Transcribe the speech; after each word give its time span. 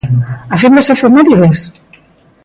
A 0.53 0.55
fin 0.61 0.73
das 0.75 0.91
efemérides? 0.95 1.59